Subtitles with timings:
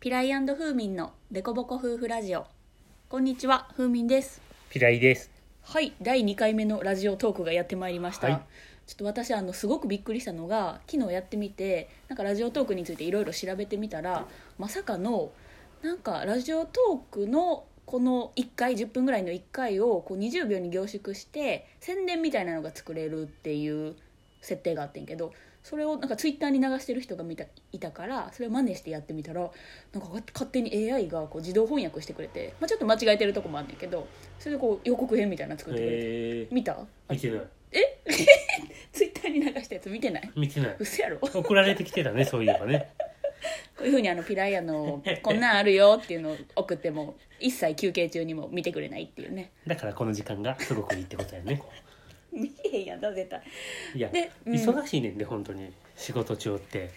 [0.00, 2.46] ピライフーミンのデコボコ夫婦ラジオ。
[3.08, 4.40] こんにちはフーミンです。
[4.70, 5.28] ピライです。
[5.60, 8.40] はい第2回目のラジオトークがやってまいりました、はい。
[8.86, 14.24] ちょっと私あのすごくびっくりしたのが昨日やってみてなんかラジオトークについていろいろ調べてみたら
[14.56, 15.32] まさかの
[15.82, 23.96] なんかラジオトークのこの1回10分ぐらいの1回をこう20秒に凝縮して宣伝みたいなのが作れるっていう
[24.42, 25.32] 設定があってんけど
[25.68, 29.40] それをなんかツイッターに流してる人が見たいたからそれを真似してやってみたら
[29.92, 34.08] なんか勝手に AI がこう自動翻訳してくれて、まあ、ちょっと間違えてるとこもあんねんけど
[34.38, 36.72] それでこう予告編みたいなの作ってくれて、え見た？
[36.72, 37.42] ー、見てない。
[38.92, 40.30] ツイッターに流したやつ見てない？
[40.34, 40.76] 見てない。
[40.78, 41.18] 嘘やろ？
[41.18, 42.88] こ送られてきてたね、そういえばね。
[43.80, 51.62] ういうふうにあのピライアのこんなんあるよっていうのを送っても一切休憩中にも見てくれないっていうねだからこの時間がすごくいいってことやね。
[52.32, 53.42] 見えへんやんだ絶対
[53.94, 55.72] いや、でうん忙しいねんで、本当に。
[55.96, 56.90] 仕事中って。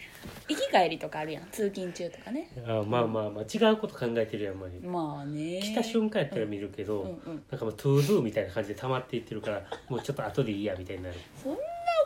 [0.48, 4.80] 行き帰りとかあるやん通勤中とかねあまあまあまあ、違うこと考えてるやん、まに。
[4.80, 11.16] まあね来た瞬間やったら見るけど、うんうんなんかもう、 ToDo みたいな感じで溜まっていってるから、もうちょっと後でいいや、みたいになる。
[11.42, 11.58] そん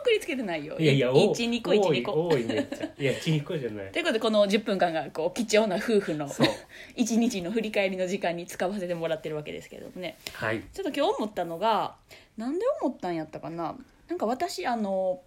[0.06, 0.78] な送りつけてないよ。
[0.78, 2.86] いやいや、お12個12個多い、多いめっちゃ。
[2.98, 3.92] いや、1、2個じゃない。
[3.92, 3.98] と。
[3.98, 6.46] いうことでこの10分間がこう貴重な夫婦のそう。
[6.94, 10.16] 一日の振り返りの時間に使わせてもらってるわけですけどもね。
[10.32, 10.62] はい。
[10.72, 11.96] ちょっと今日思ったのが
[12.36, 13.76] なんで思ったんやったかな。
[14.08, 15.20] なんか私あの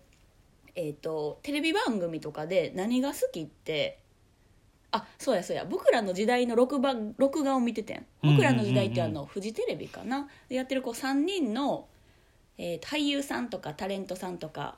[0.75, 3.99] えっ、とテレビ番組とかで何が好きって
[4.91, 5.65] あそうやそうや。
[5.65, 8.05] 僕らの時代の録画録画を見ててん。
[8.23, 10.27] 僕らの時代ってあの、フジテレビかな。
[10.47, 11.87] でやってるこう3人の、
[12.59, 14.75] えー俳優さんとかタレントさんとか、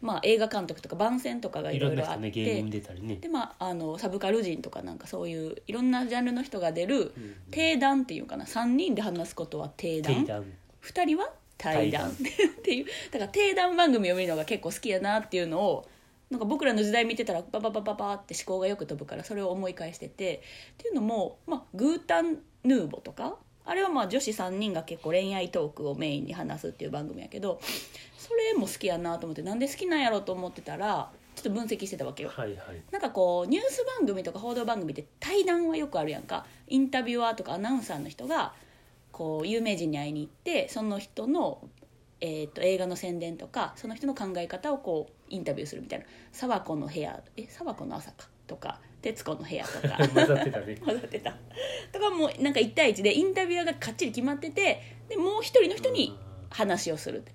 [0.00, 2.30] まあ、映画監督とか番宣とかがいいろいろあって。
[2.32, 8.46] でまああのサブカル人とかなんかそういういろんなジャンルの人が出るうん定談っていうかな。
[8.46, 10.22] 3人で話すことは定談。
[10.22, 10.44] 定談。
[10.82, 12.08] 2人は対談。
[12.10, 12.14] っ
[12.62, 12.86] ていう。
[13.10, 15.88] だから定談番組を見るのが結構好きやなっていうのを
[16.30, 20.42] なんか僕らの時代見てたらパパパパパって思考がよく飛ぶからそれを思い返してて。
[20.72, 27.60] っていうのも、まあ、グータンヌーボとかあれはまあ女子3人が結構恋愛トークをメインに話すっていう番組やけど
[28.18, 32.28] それも好きやなと思ってなんで好きなんやろうと思ってたらちょっと分析してたわけよ。
[32.28, 32.82] はいはい。
[32.90, 38.52] なんかこうニュース番組とか報道番組って対談はよくあるやんかインタビュアーとかアナウンサーの人が
[39.12, 41.66] こう有名人に会いに行ってその人の、
[42.20, 49.96] えー、と映画の宣伝とかその人の考え方をこうインタビューするみたいな「沢子の部屋」え「沢子の朝か」とか「徹子の部屋」とか。
[50.08, 50.76] 混ざってたね。
[50.76, 51.36] 混ざってた。
[51.92, 56.16] とかもうなんか1対1でインタビュアーがかっちり決まっててでもう一人の人に
[56.48, 57.32] 話をするって。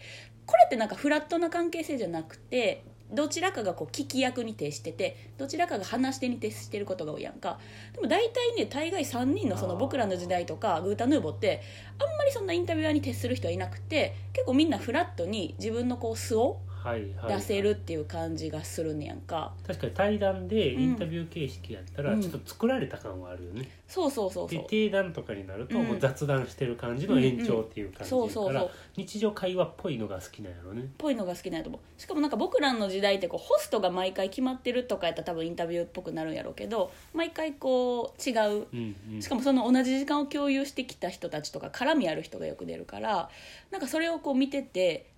[0.47, 7.59] これってなんかフラットな関係性じゃなくてどちらかがこう聞き役に徹しててどちらかが話し手に徹してることが多いやんか。
[7.93, 11.61] でも大体ね大概3人のその僕らの時代とかグータヌーボって
[11.99, 16.61] あんまりそんなインタビュアーに徹する人はいなくて結構みんなフラットに自分のこう素を。
[17.27, 19.53] 出せるっていう感じがするねやんか。
[19.65, 22.21] 確かに対談でインタビュー形式やったらうん。
[22.21, 25.87] ちょっと作られた感はあるよね、そうそうそうそでう定談とかになるとうん。
[25.87, 30.89] もう雑談してる感じの延長っていう感じそうそうそうだから日常会話っぽいのが好きなんやろね。
[30.97, 32.01] ぽいのが好きなんやと思う。
[32.01, 38.67] しかもなんか僕らの時代ってこうホストが毎回決まってるとかやったら多分インタビューっぽくなるんやろうけど毎回こう違う。
[38.71, 39.21] うんうん。
[39.21, 43.29] しかもその同じ時間を共有してきた人たちとか絡みある人がよく出るから
[43.71, 45.09] なんかそれをこう見てて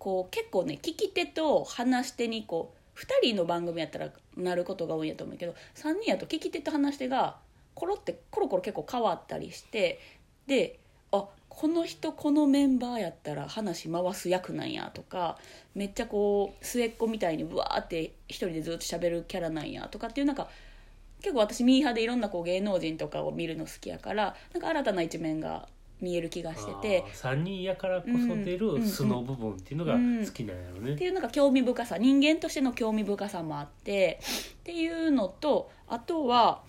[0.00, 7.36] こう結構ね聞き手と話し手にこう2人の番組やったらなることが多いんやと思うけど3人やと聞き手と話し手が
[7.74, 10.00] コロってコロコロ結構変わったりして
[10.46, 10.80] で
[11.12, 15.36] あこの人このメンバーやったら話回す役なんやとか
[15.74, 20.48] めっちゃこう末っ子みたいにブワーって一人でずっと喋るキャラなんやとかっていうなんか
[21.20, 25.68] 結構私ミーハーでいろんなこう芸能人とかを見るの好きやからなんか新たな一面が
[26.00, 27.04] 見える気がしてて。
[27.14, 31.98] 3人やからこそ出る素の部分っていうのが好きなんやろね、っていうなんか興味深さ。
[31.98, 34.20] 人間としての興味深さもあって。
[34.60, 36.62] っていうのとあとは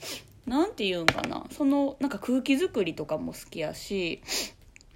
[0.46, 1.46] なんていうんかな。
[1.52, 4.22] そのなんか空気作りとかも好きやし。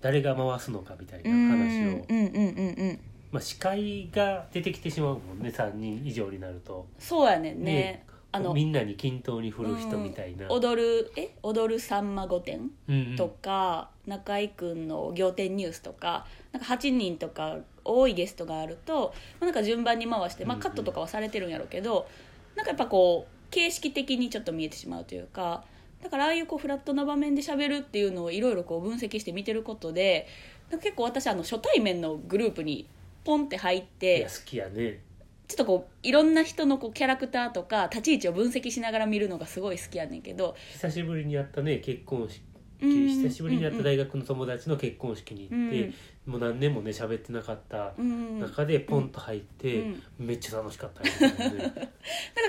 [0.02, 3.00] 誰が回すのかみたいなうん話を、うんうんうんうん。
[3.32, 5.50] まあ、司会が出てきてしまうもんね。
[5.50, 6.86] 3人以上になると。
[7.00, 7.74] そうやねんね。
[7.74, 11.36] ねあのみんなに均等に振る人みたいな、うん踊るえ？
[11.44, 13.16] 踊るさんま御殿うんうん。
[13.16, 20.60] とか、中居君の仰天ニュースとかなんか8人とか多いゲストがあると、まあ、なんか順番に回して、まあ、うん。
[20.60, 22.08] うんカットとかはされてるんやろうけど、
[22.56, 25.64] なんかやっぱこう形式的にちょっと見えてしまうというか
[26.04, 30.28] だからああいうこうフラットな場面で喋るっていうのをいろいろこう分析して見てることで
[30.70, 32.88] なんか結構私あの初対面のグループに
[33.24, 35.00] ポンって入っいてや好きやね
[35.48, 42.42] ちょっとこういろんな人のこうキャラクターとか立ち位置を分析しながら見るのがすごい好きやねんけど久しぶりにやったね結婚式。
[42.82, 43.08] うん。
[43.08, 45.94] 久しぶりにやった大学の友達の結婚式に行って、
[46.26, 48.50] もう何年もね喋ってなかったうん、なん。
[48.50, 50.04] か中でポンと入って、うん。
[50.20, 51.74] めっちゃ楽しかったよ、 ね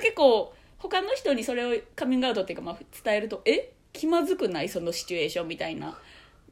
[0.02, 3.72] 結構他の人にそれをカミングアウトっていうか、まあ、伝えるとえ？
[3.92, 4.68] 気まずくない？
[4.68, 5.96] そのシチュエーションみたいな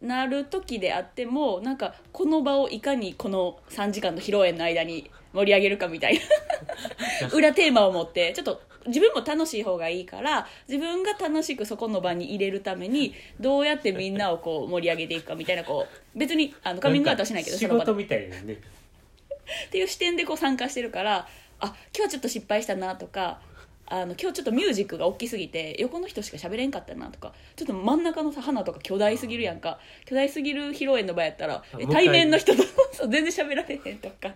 [0.03, 7.29] なる時であってもなんかこの場をいかにこの3時間の披露宴の間に盛り上げるかみたいな。
[7.33, 21.27] 裏テーマを持ってちょっと自分も楽しい方がいいから自分が楽しくそこの場に入れるためにどうやってみんなをこう盛り上げていくかみたいなこう別にあのカミングアウトはしないけど仕事みたいなねっていう視点でこう参加してるから
[21.61, 23.41] あ今日はちょっと失敗したなとか
[23.87, 29.79] あの今日ちょっとミュージックが大きすぎて横の人しか喋れんかったなとかちょっと真ん中のさ花とか巨大すぎるやんか。
[30.07, 34.29] 巨大すぎる披露宴の場やったら対面の人と そう全然喋られへんとか。
[34.29, 34.35] っ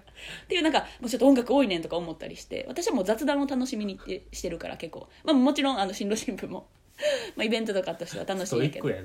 [0.48, 6.68] ていうなんかもうちょっと音楽多いねんとか思ったりして私はもう雑談を楽しみにってしてるから結構、まあ、もちろんあの新郎新婦も、
[7.36, 8.88] まあ、イベントとかとしては楽しいんやけど。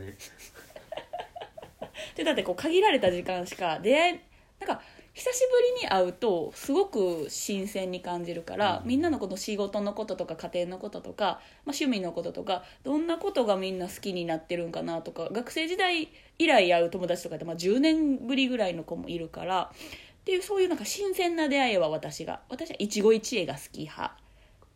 [2.16, 4.22] でだってこう限られた時間しか出会え
[4.60, 4.84] なんか
[5.14, 8.88] 久しぶりに会うとすごく新鮮に感じるから、うん。
[8.88, 24.18] みんなのこの仕事のこととか家庭のこととか、まあ、趣味のこととかどんなことがみんな好きになってるんかなとか学生時代以来会う友達とかって、まあ、10年ぶりぐらいの子もいるからっていうそういうなんか新鮮な出会いは私が私は一期一会が好き派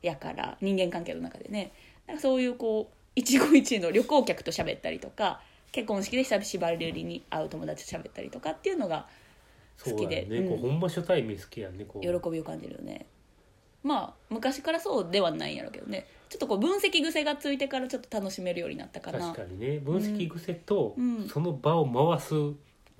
[0.03, 1.71] やから人間関係の中でね。
[2.05, 5.41] なんかそういうこう一期一会の旅行客と喋ったりとか
[5.71, 9.07] 結婚式で久しぶりに会う友達と喋ったりとかっていうのが
[9.83, 10.27] 好きで。
[10.29, 10.71] やね、こううん。
[10.71, 12.01] 本場初対面好きやねこう。
[12.01, 13.07] 喜びを感じるよね。
[13.83, 16.07] まあ昔からそうではないんやろうけどね。
[16.29, 19.19] ちょっとこう分析癖がついてからちょっと楽しめるようになったかな。
[19.19, 19.79] 確かにね。
[19.79, 21.27] 分析癖と、うん。
[21.29, 22.33] その場を回す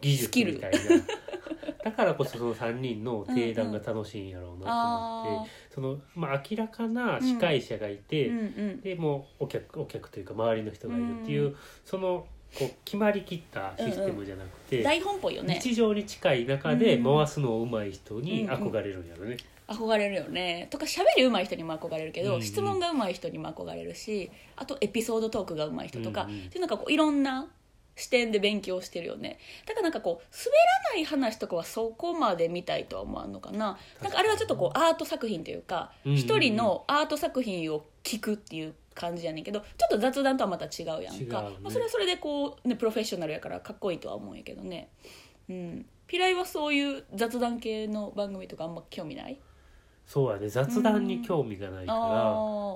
[0.01, 0.77] 技術みたいな。
[1.83, 12.27] だからこそその3人の定談が楽しいんやろうなと思って、そのまあ、明らかな司会者がいて、うんうんでもうお客お客というか周りの人がいるっていう、うその
[12.57, 15.59] こう決まりきったシステムじゃなくて、台本っぽいよね。
[15.61, 17.03] 日常に近い中でうん。
[17.03, 20.67] 回すのを上手い人に憧れるんやろね、憧れるよね。
[20.69, 22.35] とか喋り上手い人にも憧れるけど、うん。
[22.37, 26.31] うん質問が上手い人にも憧れるしあとエピソードトークが上手い人とか、うん。
[26.31, 27.47] うんっていうなんかこういろんな
[27.95, 29.39] 視点で勉強してるよね。
[29.65, 30.55] だからなんかこう滑
[30.91, 33.77] らない話とかはそこまで見たいとは思わんのかな。
[34.01, 36.23] なんかあれはちょっとこうアート作品というかうんうんうん。
[36.23, 41.25] 一、人のアート作品を聞くっていう感じやねんけどちょっと雑談とはまた違うやん違うね。
[41.27, 44.89] か、まあ、それはそれでこう、ね、プロフェッショナルやからかっこいいとは思うんやけどね。
[45.49, 45.85] うん。
[46.07, 49.39] ピライはそういう雑談系の番組とかあんま興味ない？
[50.05, 50.47] そうやね。
[50.47, 52.03] 雑談に興味がないから、あ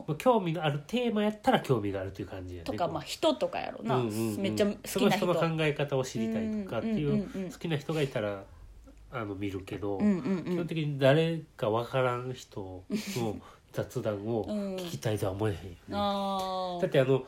[0.06, 4.42] まあ興味のあるテーマやったら興味があるという感じやねーとかまあ人とかやろな、うんうんうん。
[4.42, 5.26] めっちゃ好そきな人。
[5.26, 8.44] の人の考え方を知りたいとかっていう,、うんうんうんうん好きな人がいたら
[9.14, 10.44] あの見るけど、うんうんうん。
[10.44, 13.38] 基本的に誰か分からん人の
[13.72, 14.76] 雑談をうん。
[14.76, 17.24] 聞きたいとは思えへんよね、だってあの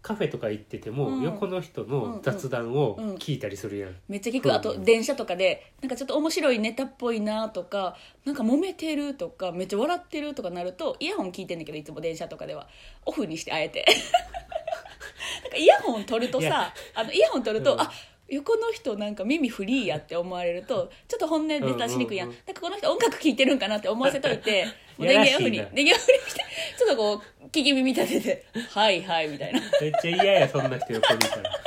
[0.00, 1.22] カフェとか行ってても、うん。
[1.22, 4.52] 横の人の雑談を聞いたりするやん、めっちゃ聞く。
[4.52, 12.68] あと電車とかでなんかちょっと面白いネタっぽいなとかなんか揉めてるとかめっちゃ笑ってるとかなるとイヤホン聞いてんだけどいつも電車とかでは。
[13.06, 13.84] オフにしてあえて。
[15.42, 16.50] なんかイヤホン取るといや。
[16.50, 17.80] さあのイヤホン取ると、うん。
[17.80, 17.90] あ
[18.28, 24.66] 横の人なんか耳フリーやって思われるとちょっと本音で出しにくいやん,、うんうんうんなんかこの人音楽聴いてるんかなって思わせといて
[24.98, 25.56] もうや電源オフに。
[25.74, 26.44] 電源オフにして
[26.78, 29.60] ちょっとこう聞き耳立てて「はいはい」みたいな。
[29.80, 31.50] めっちゃ嫌やそんな人横にいたら。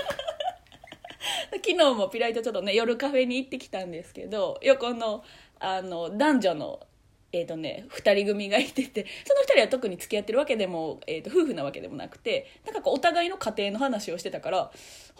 [1.54, 5.24] 昨日もピライとちょっとね夜カフェに行ってきたんですけど横の
[5.60, 6.88] あの男女の
[7.34, 14.72] えーとね、2人組がいててその2人は特に付き合ってるわけでも、えー、と夫婦なわけでもなくてなんかこうお互いの家庭の話をしてたからあ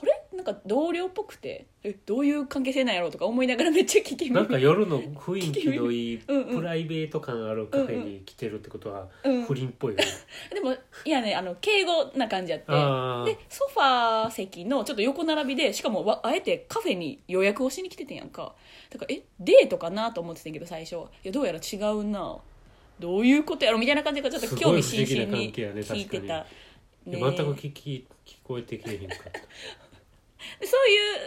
[0.06, 0.12] れ？
[0.34, 4.36] なんか同僚っぽくてえどういう関係性なんやろうとか思いながらめっちゃ聞き耳。
[4.36, 9.46] なんか夜の雰囲気のいいプライベート感あるカフェに来てるってことはうん。
[9.46, 10.06] 不倫っぽいよね、
[10.54, 12.66] でもいやねあの敬語な感じやって。
[12.68, 18.56] でソファー席のちょっと横並びでしかもわあえてカフェに予約をしに来ててんやんか。
[18.90, 22.38] だからえデートかなと思ってたけど最初いやどうやら違うな。
[23.00, 26.46] どういうことやろみたいな感じでちょっと興味津々に聞いてた、
[27.08, 29.40] いや全く聞き聞こえてきえへんかった。
[29.40, 29.40] で
[30.64, 30.78] そ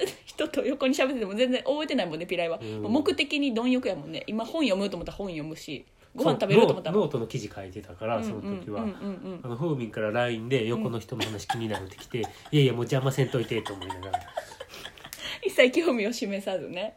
[0.02, 2.82] ういう人と横に喋ってても全然覚えてないもんねピライは、うん。
[2.82, 4.24] 目的に貪欲やもんね。
[4.26, 6.96] 今本読むと思ったら本読むしご飯食べると思ったら。
[6.96, 9.90] ノートの記事書いてたからその時は、うんうんうん。
[9.90, 12.22] から LINE で横の人の話気になるってきて、い
[12.56, 14.20] やいやもう邪魔せんといてと思いながら。
[15.42, 16.96] 一切興味を示さずね。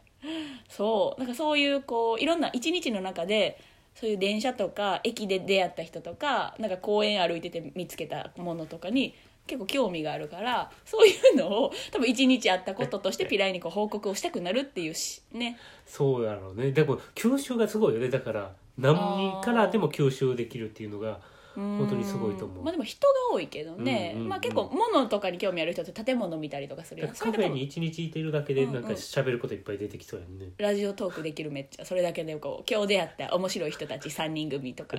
[0.68, 1.20] そう。
[1.20, 3.60] なんかそういうこういろんな一日の中で
[3.94, 9.14] そういう電車とか駅で出会った人とかなんか公園歩いてて見つけたものとかに
[9.48, 15.58] 結構興味があるからそういうのを多分一日あったこととしてピライにこう報告をしたくなるっていうしね。
[15.86, 16.70] そうやろうね。
[16.70, 18.08] でも吸収がすごいよね。
[18.08, 21.20] だから何人からでも吸収できるっていうのが
[21.54, 22.62] 本本当にすごいと思う。
[22.62, 24.28] まあでも人が多いけどね、うんうんうん。
[24.28, 28.86] まあ結構物とかに興味ある人って建物見たりとかするやんそれが多分カフェに一日いてるだけでなんかうん。
[28.86, 31.84] うん喋ることいっぱい出てきそうやんね、ラジオトークできるめっちゃ。
[31.84, 34.96] それだけでこう今日出会った面白い人たち3人組とか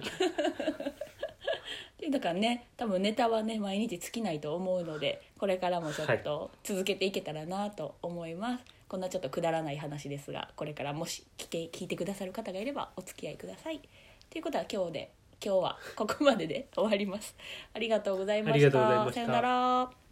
[2.12, 13.82] だからね多分ネタはね毎日尽きないと思うのでこれからもちょっと続けていけたらなと思います、こんなちょっとくだらない話ですがこれからもし聞け聞いてくださる方がいればお付き合いください。
[14.30, 15.12] ということは今日で
[15.44, 17.36] 今日はここまでで終わります。
[17.74, 18.56] ありがとうございました。
[18.56, 19.14] ありがとうございました。
[19.14, 20.09] さよなら